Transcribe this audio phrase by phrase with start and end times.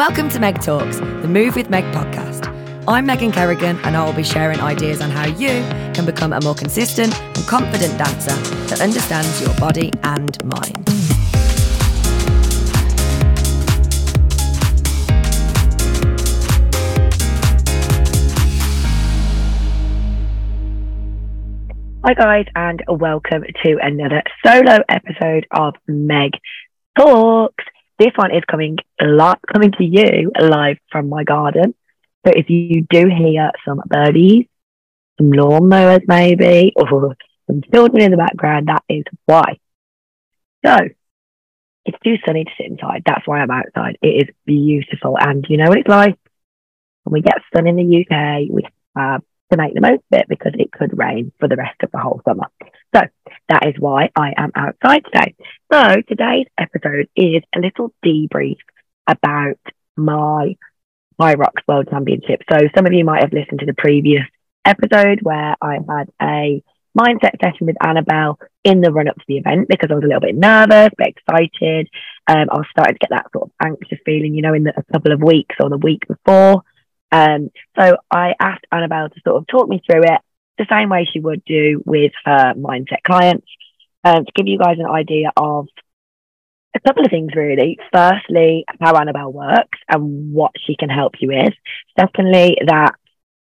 [0.00, 2.46] Welcome to Meg Talks, the Move with Meg podcast.
[2.88, 5.48] I'm Megan Kerrigan, and I will be sharing ideas on how you
[5.92, 8.34] can become a more consistent and confident dancer
[8.68, 10.88] that understands your body and mind.
[22.06, 26.30] Hi, guys, and welcome to another solo episode of Meg
[26.98, 27.64] Talks.
[28.00, 31.74] This one is coming li- coming to you live from my garden.
[32.26, 34.46] So if you do hear some birdies,
[35.18, 37.14] some lawnmowers maybe, or
[37.46, 39.58] some children in the background, that is why.
[40.64, 40.78] So
[41.84, 43.02] it's too sunny to sit inside.
[43.04, 43.98] That's why I'm outside.
[44.00, 45.18] It is beautiful.
[45.20, 46.16] And you know what it's like?
[47.04, 50.26] When we get sun in the UK, we have to make the most of it
[50.26, 52.46] because it could rain for the rest of the whole summer.
[52.94, 53.02] So
[53.48, 55.34] that is why I am outside today.
[55.72, 58.58] So today's episode is a little debrief
[59.06, 59.58] about
[59.96, 60.56] my
[61.20, 62.42] HYROX World Championship.
[62.50, 64.24] So some of you might have listened to the previous
[64.64, 66.62] episode where I had a
[66.98, 70.06] mindset session with Annabelle in the run up to the event because I was a
[70.06, 71.88] little bit nervous, a bit excited.
[72.26, 74.72] Um, I was starting to get that sort of anxious feeling, you know, in the,
[74.76, 76.62] a couple of weeks or the week before.
[77.12, 80.20] Um, so I asked Annabelle to sort of talk me through it
[80.60, 83.46] the same way she would do with her mindset clients
[84.04, 85.66] um, to give you guys an idea of
[86.74, 87.78] a couple of things really.
[87.92, 91.54] Firstly, how Annabelle works and what she can help you with.
[91.98, 92.94] Secondly, that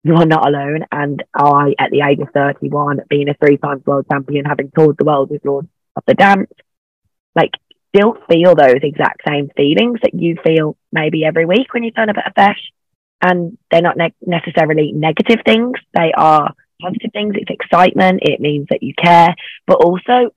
[0.05, 0.85] you're not alone.
[0.91, 4.97] And I, at the age of 31, being a three times world champion, having toured
[4.99, 6.51] the world with Lord of the Dance,
[7.35, 7.51] like
[7.95, 12.11] still feel those exact same feelings that you feel maybe every week when you turn
[12.11, 12.57] up at a feis
[13.21, 15.79] and they're not ne- necessarily negative things.
[15.95, 17.35] They are positive things.
[17.37, 18.21] It's excitement.
[18.23, 19.35] It means that you care,
[19.67, 20.31] but also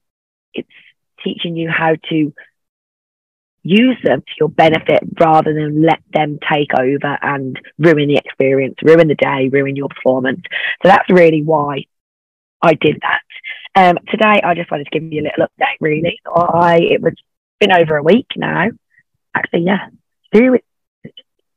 [0.54, 0.70] it's
[1.24, 2.34] teaching you how to
[3.64, 8.76] use them to your benefit rather than let them take over and ruin the experience,
[8.82, 10.42] ruin the day, ruin your performance.
[10.82, 11.84] So that's really why
[12.62, 13.22] I did that.
[13.74, 15.78] Um, today, I just wanted to give you a little update.
[15.80, 17.14] Really, I it was
[17.60, 18.68] been over a week now.
[19.34, 19.88] Actually, yeah,
[20.34, 20.58] two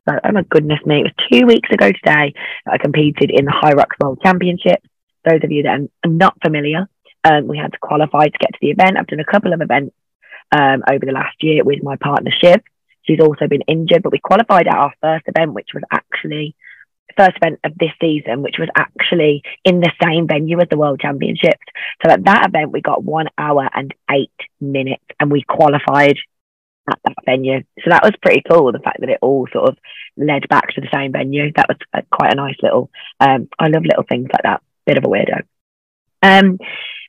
[0.07, 2.35] oh my goodness me, it was two weeks ago today
[2.65, 4.83] that I competed in the HYROX World Championship.
[5.25, 6.89] Those of you that are not familiar,
[7.25, 8.97] um, we had to qualify to get to the event.
[8.99, 9.95] I've done a couple of events
[10.53, 12.61] um, over the last year with my partner Shiv.
[13.03, 16.55] She's also been injured, but we qualified at our first event, which was actually
[17.17, 21.01] first event of this season, which was actually in the same venue as the World
[21.01, 21.65] Championships.
[22.05, 26.17] So at that event, we got one hour and eight minutes, and we qualified
[26.91, 27.63] at that venue.
[27.83, 28.73] So that was pretty cool.
[28.73, 29.77] The fact that it all sort of
[30.17, 31.53] led back to the same venue.
[31.57, 32.91] That was a, quite a nice little.
[33.21, 34.63] Um, I love little things like that.
[34.87, 35.43] Bit of a weirdo.
[36.23, 36.59] Um,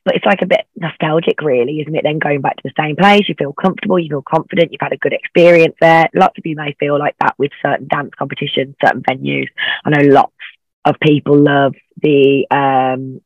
[0.04, 2.02] but it's like a bit nostalgic, really, isn't it?
[2.04, 4.92] Then going back to the same place, you feel comfortable, you feel confident, you've had
[4.92, 6.08] a good experience there.
[6.14, 9.48] Lots of you may feel like that with certain dance competitions, certain venues.
[9.84, 10.32] I know lots
[10.84, 13.20] of people love the um,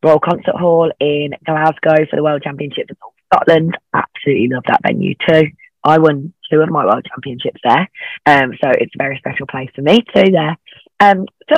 [0.00, 2.96] Royal Concert Hall in Glasgow for the World Championships of
[3.34, 3.76] Scotland.
[3.92, 5.48] Absolutely love that venue too.
[5.86, 7.88] I won two of my world championships there.
[8.26, 10.56] Um, so it's a very special place for me too there.
[10.98, 11.56] Um, so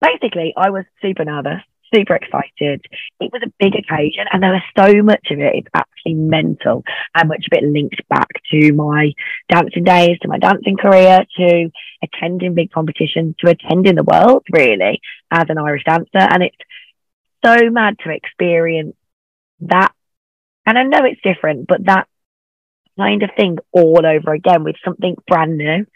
[0.00, 1.62] basically, I was super nervous,
[1.94, 2.84] super excited.
[3.18, 5.54] It was a big occasion, and there was so much of it.
[5.54, 9.12] It's actually mental how much of it linked back to my
[9.48, 11.70] dancing days, to my dancing career, to
[12.02, 16.08] attending big competitions, to attending the world really as an Irish dancer.
[16.14, 16.56] And it's
[17.44, 18.96] so mad to experience
[19.60, 19.92] that.
[20.66, 22.06] And I know it's different, but that
[22.98, 25.86] kind of thing all over again with something brand new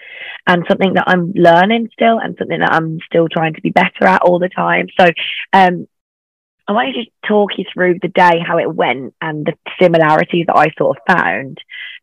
[0.46, 4.06] and something that I'm learning still and something that I'm still trying to be better
[4.06, 4.86] at all the time.
[4.98, 5.06] So,
[5.52, 5.86] um,
[6.68, 10.56] I want to talk you through the day, how it went, and the similarities that
[10.56, 11.58] I sort of found.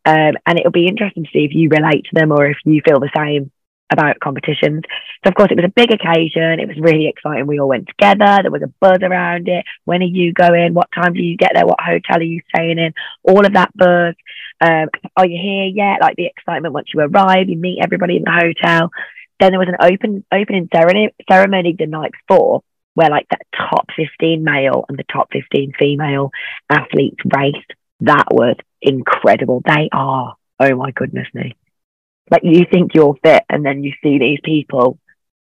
[0.05, 2.81] Um, and it'll be interesting to see if you relate to them or if you
[2.85, 3.51] feel the same
[3.91, 4.83] about competitions.
[5.23, 6.59] So, of course, it was a big occasion.
[6.59, 7.47] It was really exciting.
[7.47, 8.39] We all went together.
[8.41, 9.65] There was a buzz around it.
[9.85, 10.73] When are you going?
[10.73, 11.65] What time do you get there?
[11.65, 12.93] What hotel are you staying in?
[13.23, 14.15] All of that buzz.
[14.61, 16.01] Um, are you here yet?
[16.01, 18.91] Like the excitement once you arrive, you meet everybody in the hotel.
[19.39, 22.61] Then there was an open opening ceremony, ceremony the night before
[22.95, 26.31] where like the top 15 male and the top 15 female
[26.69, 27.71] athletes raced.
[28.01, 29.61] That was incredible.
[29.65, 31.55] They are, oh my goodness me
[32.29, 34.99] like you think you're fit and then you see these people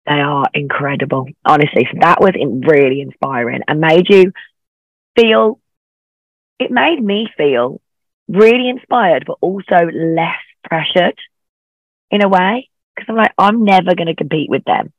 [0.07, 1.27] they are incredible.
[1.45, 4.33] Honestly so that was really inspiring and made you
[5.17, 5.59] feel
[6.59, 7.81] it made me feel
[8.29, 11.19] really inspired but also less pressured
[12.11, 14.93] in a way because i'm like i'm never going to compete with them.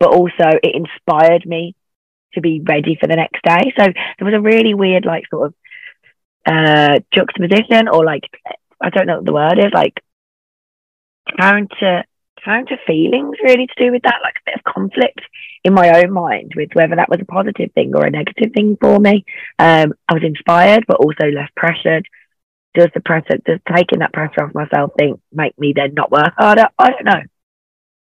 [0.00, 1.74] But also it inspired me
[2.34, 3.72] to be ready for the next day.
[3.76, 5.54] So there was a really weird like sort of
[6.46, 8.22] uh juxtaposition or like
[8.80, 10.00] i don't know what the word is like
[11.38, 12.04] counter
[12.44, 15.20] counter feelings really to do with that, like a bit of conflict
[15.64, 18.76] in my own mind with whether that was a positive thing or a negative thing
[18.80, 19.24] for me.
[19.58, 22.06] Um, I was inspired, but also less pressured.
[22.74, 26.32] Does the pressure, does taking that pressure off myself think make me then not work
[26.36, 26.68] harder?
[26.78, 27.22] I don't know.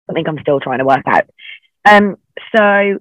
[0.09, 1.25] I think I'm still trying to work out.
[1.85, 2.17] Um,
[2.57, 2.99] so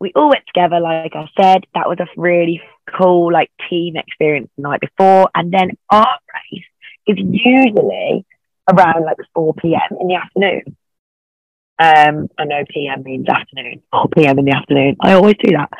[0.00, 1.66] we all went together, like I said.
[1.74, 2.62] That was a really
[2.98, 5.28] cool, like team experience the night before.
[5.34, 6.18] And then our
[6.52, 6.64] race
[7.06, 8.24] is usually
[8.70, 9.98] around like 4 p.m.
[10.00, 10.76] in the afternoon.
[11.78, 14.38] Um, I know PM means afternoon, 4 p.m.
[14.38, 14.96] in the afternoon.
[15.00, 15.70] I always do that.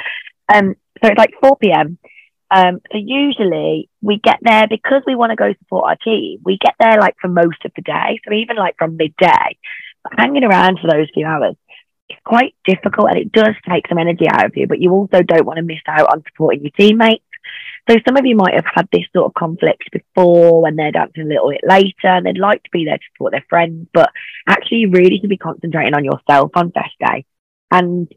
[0.53, 1.99] Um, so it's like 4 p.m.
[2.51, 6.41] Um, so usually we get there because we want to go support our team.
[6.45, 8.19] We get there like for most of the day.
[8.27, 9.59] So even like from midday,
[10.03, 11.55] but hanging around for those few hours,
[12.09, 15.23] it's quite difficult and it does take some energy out of you, but you also
[15.23, 17.25] don't want to miss out on supporting your teammates.
[17.91, 21.25] So some of you might have had this sort of conflict before when they're dancing
[21.25, 24.11] a little bit later and they'd like to be there to support their friends, but
[24.47, 27.25] actually you really should be concentrating on yourself on feis day.
[27.69, 28.09] And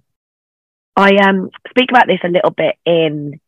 [0.96, 3.40] I um speak about this a little bit in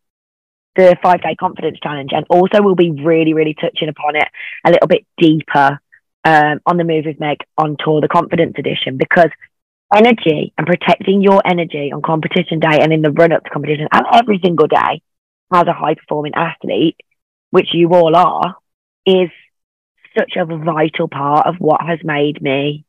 [0.76, 4.28] the five day confidence challenge and also we'll be really, really touching upon it
[4.66, 5.80] a little bit deeper
[6.24, 9.30] um, on the Move with Meg on tour, the confidence edition, because
[9.94, 13.88] energy and protecting your energy on competition day and in the run up to competition
[13.92, 15.04] and every single day
[15.54, 16.98] as a high performing athlete,
[17.52, 18.56] which you all are,
[19.06, 19.30] is
[20.18, 22.86] such a vital part of what has made me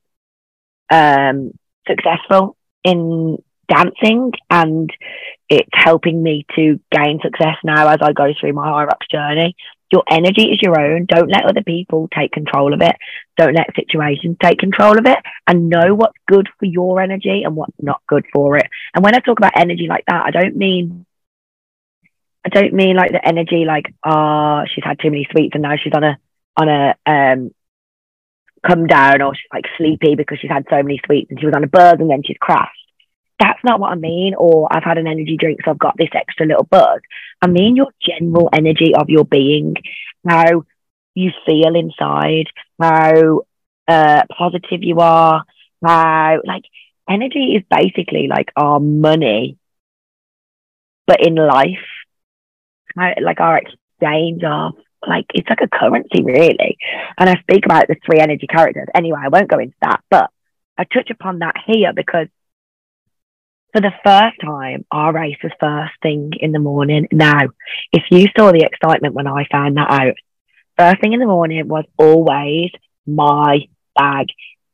[0.91, 1.53] um,
[1.87, 3.39] successful in
[3.69, 4.91] dancing and
[5.49, 9.57] it's helping me to gain success now as I go through my Hyrox journey.
[9.93, 11.07] Your energy is your own.
[11.07, 12.97] Don't let other people take control of it.
[13.37, 17.55] Don't let situations take control of it and know what's good for your energy and
[17.55, 18.67] what's not good for it.
[18.95, 21.06] And when I talk about energy like that, I don't mean
[22.47, 25.75] I don't mean like the energy like, oh, she's had too many sweets and now
[25.83, 26.17] she's on a
[26.57, 27.51] on a um
[28.65, 31.57] come down or she's like sleepy because she's had so many sweets and she was
[31.57, 32.71] on a buzz and then she's crashed.
[33.41, 34.35] That's not what I mean.
[34.39, 37.01] Or I've had an energy drink, so I've got this extra little buzz.
[37.43, 39.75] I mean your general energy of your being,
[40.27, 40.63] how
[41.15, 42.47] you feel inside,
[42.81, 43.43] how
[43.89, 45.43] uh, positive you are,
[45.85, 46.63] how like
[47.11, 49.59] energy is basically like our money,
[51.09, 51.87] but in life,
[52.97, 54.75] like our exchange of
[55.07, 56.77] like it's like a currency really.
[57.19, 58.89] And I speak about the three energy characters.
[58.95, 60.31] Anyway, I won't go into that, but
[60.79, 62.29] I touch upon that here because
[63.73, 67.09] for the first time, our race was first thing in the morning.
[67.13, 67.41] Now,
[67.93, 70.15] if you saw the excitement when I found that out,
[70.79, 72.71] first thing in the morning was always
[73.07, 73.59] my
[73.95, 74.27] bag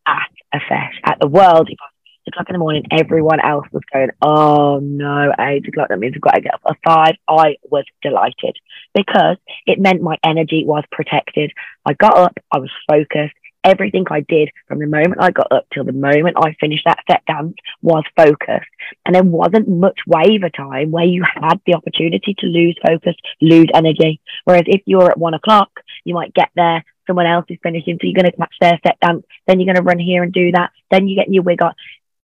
[0.07, 1.69] at a feis at the world.
[1.69, 1.92] If eight
[2.27, 6.23] o'clock in the morning, everyone else was going, Oh no, eight o'clock, that means I've
[6.23, 7.15] got to get up at five.
[7.29, 8.57] I was delighted
[8.95, 9.37] because
[9.67, 11.53] it meant my energy was protected.
[11.85, 13.35] I got up, I was focused,
[13.65, 16.99] everything I did from the moment I got up till the moment I finished that
[17.09, 18.71] set dance was focused.
[19.07, 23.69] And there wasn't much waiver time where you had the opportunity to lose focus, lose
[23.75, 24.21] energy.
[24.45, 25.71] Whereas if you're at one o'clock,
[26.05, 28.99] you might get there, someone else is finishing, so you're going to catch their set
[29.01, 31.63] dance, then you're going to run here and do that, then you get your wig
[31.63, 31.75] on.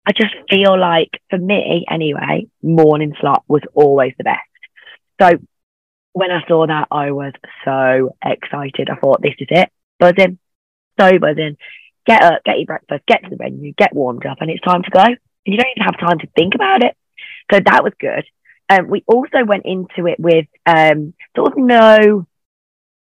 [0.08, 4.40] I just feel like, for me anyway, morning slot was always the best.
[5.22, 5.38] So
[6.14, 7.34] when I saw that, I was
[7.66, 8.90] so excited.
[8.90, 9.70] I thought, this is it.
[10.00, 10.40] Buzzing
[10.98, 11.58] sober, then
[12.06, 14.82] get up, get your breakfast, get to the venue, get warmed up, and it's time
[14.84, 15.02] to go.
[15.02, 16.96] And you don't even have time to think about it.
[17.52, 18.24] So that was good.
[18.70, 22.26] Um, we also went into it with um, sort of no,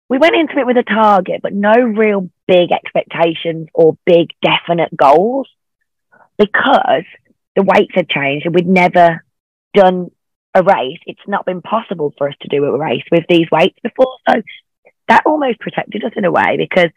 [0.09, 4.95] we went into it with a target, but no real big expectations or big definite
[4.95, 5.47] goals
[6.41, 7.05] because
[7.55, 9.23] the weights had changed and we'd never
[9.73, 10.09] done
[10.53, 10.99] a race.
[11.05, 14.17] It's not been possible for us to do a race with these weights before.
[14.27, 14.41] So
[15.07, 16.89] that almost protected us in a way because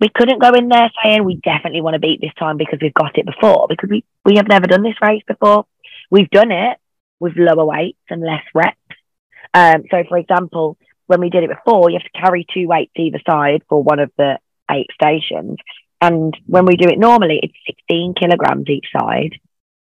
[0.00, 2.94] we couldn't go in there saying we definitely want to beat this time because we've
[2.94, 5.66] got it before because we, we have never done this race before.
[6.10, 6.78] We've done it
[7.18, 8.76] with lower weights and less reps.
[9.52, 12.92] Um, so, for example, when we did it before, you have to carry two weights
[12.96, 14.38] either side for one of the
[14.70, 15.56] eight stations.
[16.00, 19.34] And when we do it normally, it's 16 kilograms each side.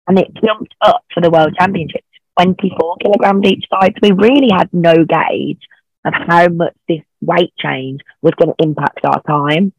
[0.08, 2.06] And it jumped up for the World Championships,
[2.40, 3.94] 24 kilograms each side.
[3.96, 5.62] So we really had no gauge
[6.04, 9.74] of how much this weight change was going to impact our time.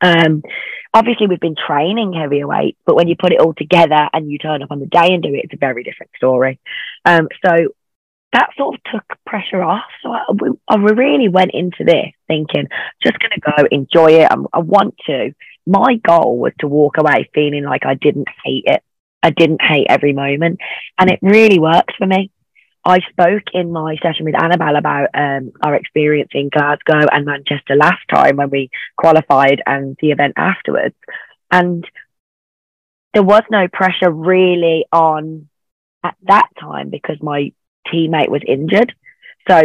[0.00, 0.42] Um,
[0.94, 4.38] obviously, we've been training heavier weights, but when you put it all together and you
[4.38, 6.60] turn up on the day and do it, it's a very different story.
[7.04, 7.74] Um, so
[8.32, 9.84] that sort of took pressure off.
[10.02, 10.24] So I,
[10.68, 12.68] I really went into this thinking,
[13.02, 14.28] just going to go enjoy it.
[14.30, 15.34] I'm, I want to.
[15.68, 18.82] My goal was to walk away feeling like I didn't hate it.
[19.22, 20.60] I didn't hate every moment,
[20.96, 22.30] and it really works for me.
[22.86, 27.76] I spoke in my session with Annabelle about um, our experience in Glasgow and Manchester
[27.76, 30.94] last time when we qualified and the event afterwards.
[31.50, 31.86] And
[33.12, 35.48] there was no pressure really on
[36.02, 37.52] at that time because my
[37.92, 38.94] teammate was injured.
[39.50, 39.56] So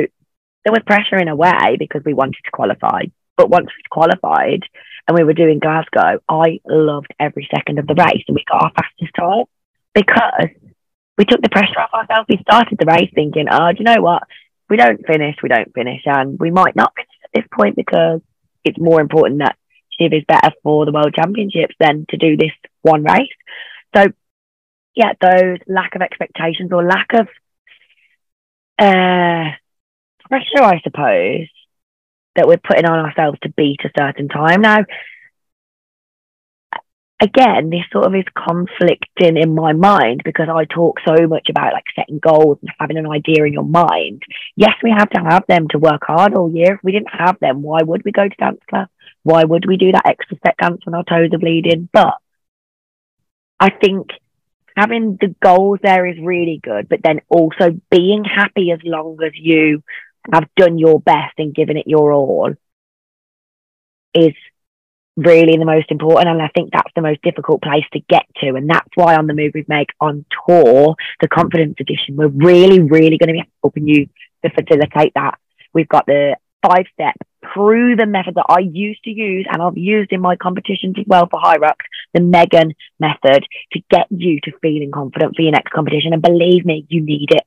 [0.66, 3.04] there was pressure in a way because we wanted to qualify.
[3.38, 4.64] But once we qualified
[5.08, 8.64] and we were doing Glasgow, I loved every second of the race and we got
[8.64, 9.46] our fastest time
[9.94, 10.50] because
[11.18, 12.28] we took the pressure off ourselves.
[12.30, 14.24] We started the race thinking, oh, do you know what?
[14.70, 16.02] We don't finish, we don't finish.
[16.06, 18.22] And we might not finish at this point because
[18.64, 19.58] it's more important that
[20.00, 23.28] Shiv is better for the World Championships than to do this one race.
[23.96, 24.06] So,
[24.96, 27.28] yeah, those lack of expectations or lack of
[28.80, 29.52] uh,
[30.30, 31.48] pressure, I suppose,
[32.36, 34.62] that we're putting on ourselves to beat a certain time.
[34.62, 34.80] Now,
[37.24, 41.74] again, this sort of is conflicting in my mind because I talk so much about
[41.74, 44.24] like setting goals and having an idea in your mind.
[44.56, 46.76] Yes, we have to have them to work hard all year.
[46.76, 48.90] If we didn't have them, why would we go to dance class?
[49.24, 51.88] Why would we do that extra step dance when our toes are bleeding?
[51.94, 52.16] But
[53.60, 54.08] I think
[54.76, 59.32] having the goals there is really good, but then also being happy as long as
[59.36, 59.82] you
[60.32, 62.54] have done your best and given it your all
[64.14, 64.34] is
[65.16, 66.30] really the most important.
[66.30, 68.56] And I think that's the most difficult place to get to.
[68.56, 72.80] And that's why on the Move with Meg on tour, the confidence edition, we're really,
[72.80, 74.08] really going to be helping you
[74.44, 75.38] to facilitate that.
[75.74, 80.12] We've got the five step proven method that I used to use and I've used
[80.14, 81.76] in my competitions as well for High HYROX,
[82.14, 86.14] the Megan method to get you to feeling confident for your next competition.
[86.14, 87.44] And believe me, you need it.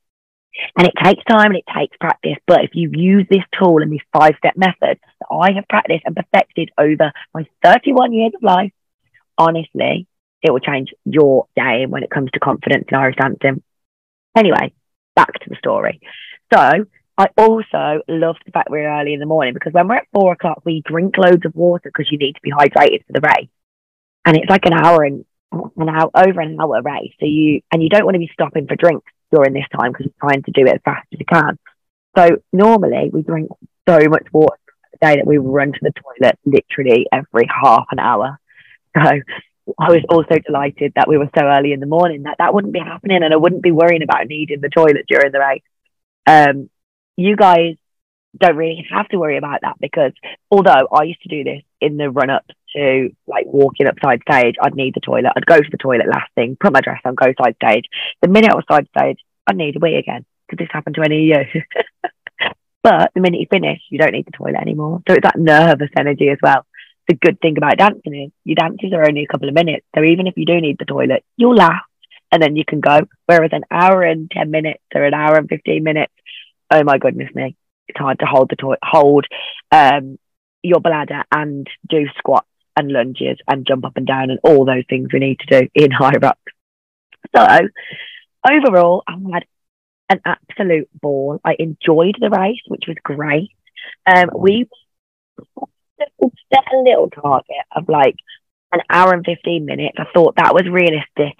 [0.77, 2.37] And it takes time and it takes practice.
[2.47, 6.03] But if you use this tool and this five step method that I have practiced
[6.05, 8.73] and perfected over my 31 years of life,
[9.39, 10.07] honestly,
[10.43, 13.63] it will change your game when it comes to confidence in Irish dancing.
[14.37, 14.73] Anyway,
[15.15, 16.01] back to the story.
[16.53, 16.87] So
[17.19, 20.33] I also love the fact we're early in the morning because when we're at four
[20.33, 23.49] o'clock, we drink loads of water because you need to be hydrated for the race.
[24.25, 27.13] And it's like an hour and an hour over an hour race.
[27.19, 30.07] So you and you don't want to be stopping for drinks during this time because
[30.07, 31.59] we're trying to do it as fast as we can.
[32.17, 33.51] So normally we drink
[33.89, 34.59] so much water
[34.93, 38.39] the day that we run to the toilet literally every half an hour.
[38.97, 39.21] So
[39.79, 42.73] I was also delighted that we were so early in the morning that that wouldn't
[42.73, 45.63] be happening and I wouldn't be worrying about needing the toilet during the race.
[46.27, 46.71] Um,
[47.17, 47.77] you guys
[48.39, 50.13] don't really have to worry about that because
[50.51, 54.23] although I used to do this in the run up to like walking up side
[54.29, 55.33] stage, I'd need the toilet.
[55.37, 57.85] I'd go to the toilet last thing, put my dress on, go side stage.
[58.23, 60.25] The minute I was side stage, I'd need a wee again.
[60.49, 61.63] Could this happen to any of you?
[62.83, 65.03] but the minute you finish, you don't need the toilet anymore.
[65.09, 66.67] So it's that nervous energy as well.
[67.09, 69.87] The good thing about dancing is your dances are only a couple of minutes.
[69.95, 71.83] So even if you do need the toilet, you'll laugh
[72.33, 73.01] and then you can go.
[73.27, 76.13] Whereas an hour and 10 minutes or an hour and 15 minutes,
[76.71, 77.57] oh my goodness me,
[77.89, 79.27] it's hard to hold the toilet, hold
[79.71, 80.19] um,
[80.63, 84.85] your bladder and do squats and lunges and jump up and down and all those
[84.89, 86.37] things we need to do in HYROX.
[87.35, 87.47] So
[88.49, 89.45] overall, I had
[90.09, 91.41] an absolute ball.
[91.45, 93.51] I enjoyed the race, which was great.
[94.07, 94.69] Um, we
[95.99, 98.17] set a little target of like
[98.73, 99.97] an hour and 15 minutes.
[99.99, 101.35] I thought that was realistic.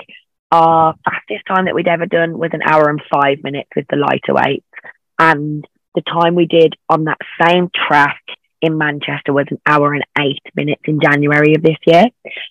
[0.51, 3.97] Our fastest time that we'd ever done was an hour and five minutes with the
[3.97, 4.67] lighter weights.
[5.19, 8.23] And the time we did on that same track
[8.63, 12.05] in Manchester was an hour and eight minutes in January of this year,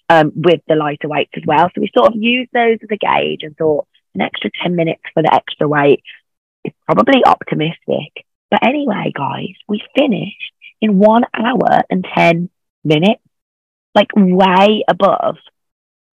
[0.10, 1.70] um, with the lighter weights as well.
[1.74, 5.02] So we sort of used those as a gauge and thought an extra 10 minutes
[5.14, 6.04] for the extra weight
[6.64, 8.26] is probably optimistic.
[8.50, 12.50] But anyway, guys, we finished in one hour and 10
[12.84, 13.22] minutes,
[13.94, 15.38] like way above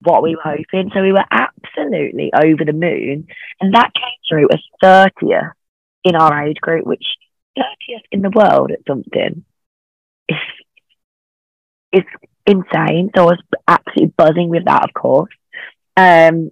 [0.00, 0.90] what we were hoping.
[0.94, 3.26] So we were absolutely over the moon.
[3.60, 5.52] And that came through as 30th
[6.04, 7.04] in our age group, which
[7.58, 9.44] 30th in the world at something
[10.28, 10.36] is,
[11.92, 12.04] is
[12.46, 13.10] insane.
[13.14, 15.32] So I was absolutely buzzing with that, of course.
[15.96, 16.50] Um,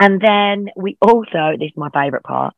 [0.00, 2.54] and then we also, this is my favourite part,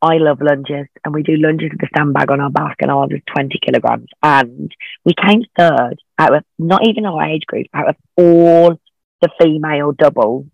[0.00, 3.08] I love lunges and we do lunges with the sandbag on our back and ours
[3.10, 4.08] is 20 kilograms.
[4.22, 4.70] And
[5.04, 8.78] we came third out of not even our age group, out of all
[9.22, 10.46] the female doubles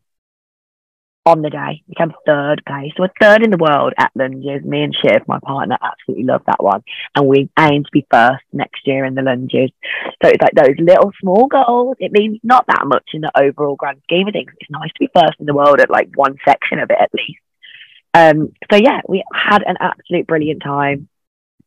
[1.26, 1.82] on the day.
[1.86, 2.92] We came third place.
[2.96, 4.64] So we're third in the world at lunges.
[4.64, 6.82] Me and Shiv, my partner, absolutely love that one.
[7.14, 9.70] And we aim to be first next year in the lunges.
[10.22, 11.96] So it's like those little small goals.
[11.98, 14.52] It means not that much in the overall grand scheme of things.
[14.58, 17.10] It's nice to be first in the world at like one section of it at
[17.14, 17.40] least.
[18.12, 21.08] Um, so yeah, we had an absolute brilliant time.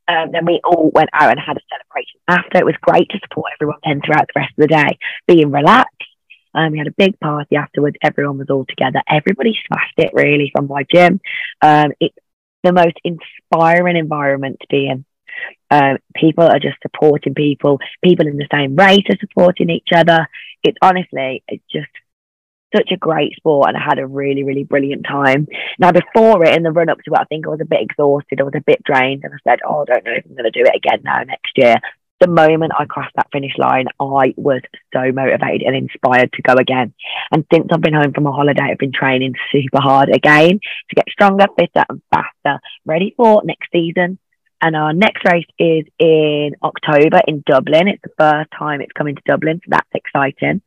[0.06, 2.58] Um, then we all went out and had a celebration after.
[2.58, 6.13] It was great to support everyone then throughout the rest of the day, being relaxed
[6.54, 7.98] um, we had a big party afterwards.
[8.02, 9.02] Everyone was all together.
[9.08, 11.20] Everybody smashed it really from my gym.
[11.62, 12.16] Um, it's
[12.64, 15.06] the most inspiring environment to be in.
[15.70, 17.80] Um, people are just supporting people.
[18.04, 20.28] People in the same race are supporting each other.
[20.64, 21.90] It's honestly, it's just
[22.76, 25.48] such a great sport and I had a really, really brilliant time.
[25.78, 27.82] Now, before it, in the run up to it, I think I was a bit
[27.82, 28.40] exhausted.
[28.40, 30.52] I was a bit drained and I said, Oh, I don't know if I'm going
[30.52, 31.76] to do it again now next year.
[32.24, 34.62] The moment I crossed that finish line, I was
[34.94, 36.94] so motivated and inspired to go again.
[37.34, 40.52] And since I've been home from a holiday, I've been training super hard again
[40.90, 44.20] to get stronger, fitter, and faster, ready for next season.
[44.62, 47.90] And our next race is in October in Dublin.
[47.90, 50.62] It's the first time it's coming to Dublin, so that's exciting.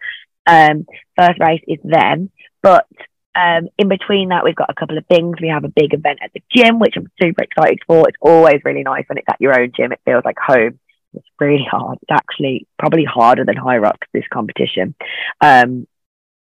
[0.46, 0.84] Um,
[1.18, 2.28] first race is then,
[2.62, 2.86] but
[3.34, 5.36] um, in between that, we've got a couple of things.
[5.40, 8.06] We have a big event at the gym, which I'm super excited for.
[8.08, 9.92] It's always really nice when it's at your own gym.
[9.92, 10.78] It feels like home.
[11.16, 11.98] It's really hard.
[12.02, 14.94] It's actually probably harder than Hyrox, this competition.
[15.40, 15.86] Um,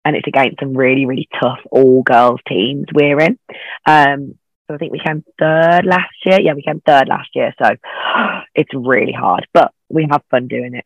[0.04, 3.38] and it's against some really, really tough all girls teams we're in.
[3.86, 6.40] Um, so I think we came third last year.
[6.40, 7.52] Yeah, we came third last year.
[7.60, 7.68] So
[8.54, 10.84] it's really hard, but we have fun doing it.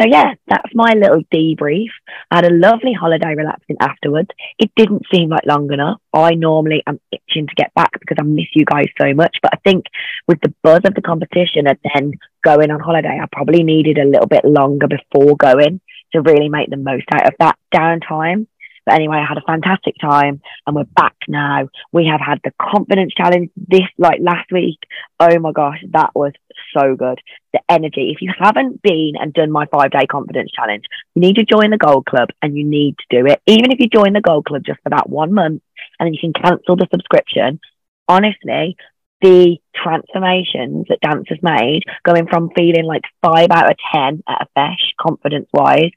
[0.00, 1.88] So yeah, that's my little debrief.
[2.30, 4.28] I had a lovely holiday relaxing afterwards.
[4.58, 6.00] It didn't seem like long enough.
[6.12, 9.36] I normally am itching to get back because I miss you guys so much.
[9.42, 9.86] But I think
[10.26, 14.04] with the buzz of the competition and then going on holiday, I probably needed a
[14.04, 15.80] little bit longer before going
[16.12, 18.46] to really make the most out of that downtime.
[18.84, 21.68] But anyway, I had a fantastic time and we're back now.
[21.92, 24.78] We have had the confidence challenge this like last week.
[25.20, 26.32] Oh my gosh, that was
[26.76, 27.20] so good.
[27.52, 28.12] The energy.
[28.14, 30.84] If you haven't been and done my five day confidence challenge,
[31.14, 33.40] you need to join the Gold Club and you need to do it.
[33.46, 35.62] Even if you join the Gold Club just for that one month
[35.98, 37.60] and then you can cancel the subscription,
[38.08, 38.76] honestly,
[39.20, 44.48] the transformations that dance has made, going from feeling like five out of 10 at
[44.48, 45.90] a feis, confidence wise,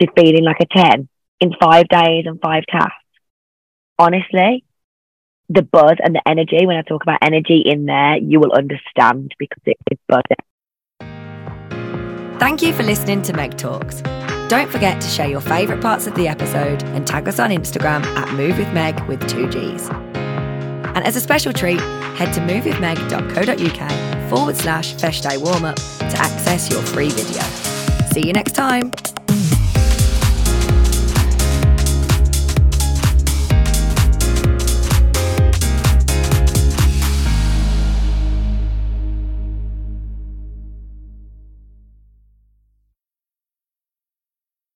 [0.00, 1.08] to feeling like a 10
[1.40, 2.94] in five days and five tasks.
[3.98, 4.64] Honestly,
[5.48, 9.34] the buzz and the energy, when I talk about energy in there, you will understand
[9.38, 10.36] because it is buzzing.
[12.38, 14.00] Thank you for listening to Meg Talks.
[14.48, 18.04] Don't forget to share your favourite parts of the episode and tag us on Instagram
[18.16, 19.88] at Move with Meg with two G's.
[19.90, 21.80] And as a special treat,
[22.16, 27.42] head to movewithmeg.co.uk forward slash Feis Day warm up to access your free video.
[28.12, 28.90] See you next time.